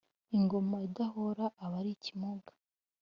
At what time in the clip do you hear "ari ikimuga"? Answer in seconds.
1.81-2.51